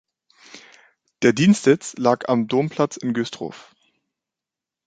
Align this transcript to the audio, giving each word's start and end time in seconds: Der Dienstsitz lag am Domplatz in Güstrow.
Der 1.21 1.31
Dienstsitz 1.31 1.95
lag 1.99 2.27
am 2.27 2.47
Domplatz 2.47 2.97
in 2.97 3.13
Güstrow. 3.13 3.53